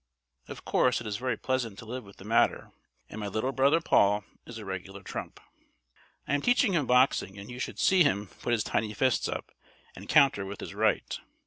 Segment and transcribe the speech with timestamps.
[0.47, 2.71] Of course, it is very pleasant to live with the mater,
[3.07, 5.39] and my little brother Paul is a regular trump.
[6.27, 9.51] I am teaching him boxing; and you should see him put his tiny fists up,
[9.95, 11.19] and counter with his right.